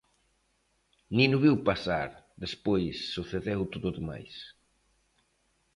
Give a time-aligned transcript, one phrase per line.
[1.17, 2.09] Nin o viu pasar...
[2.43, 4.33] despois, sucedeu todo o demais.